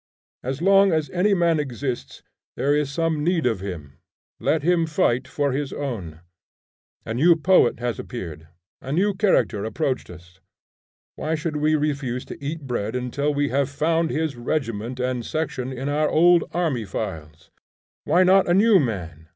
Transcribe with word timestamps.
As 0.41 0.63
long 0.63 0.91
as 0.91 1.11
any 1.11 1.35
man 1.35 1.59
exists, 1.59 2.23
there 2.55 2.73
is 2.75 2.91
some 2.91 3.23
need 3.23 3.45
of 3.45 3.59
him; 3.59 3.99
let 4.39 4.63
him 4.63 4.87
fight 4.87 5.27
for 5.27 5.51
his 5.51 5.71
own. 5.71 6.21
A 7.05 7.13
new 7.13 7.35
poet 7.35 7.79
has 7.79 7.99
appeared; 7.99 8.47
a 8.81 8.91
new 8.91 9.13
character 9.13 9.63
approached 9.63 10.09
us; 10.09 10.39
why 11.17 11.35
should 11.35 11.57
we 11.57 11.75
refuse 11.75 12.25
to 12.25 12.43
eat 12.43 12.61
bread 12.61 12.95
until 12.95 13.31
we 13.31 13.49
have 13.49 13.69
found 13.69 14.09
his 14.09 14.35
regiment 14.35 14.99
and 14.99 15.23
section 15.23 15.71
in 15.71 15.87
our 15.87 16.09
old 16.09 16.45
army 16.51 16.83
files? 16.83 17.51
Why 18.03 18.23
not 18.23 18.49
a 18.49 18.55
new 18.55 18.79
man? 18.79 19.27